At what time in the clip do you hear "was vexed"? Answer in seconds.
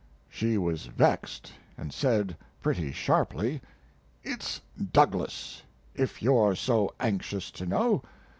0.57-1.53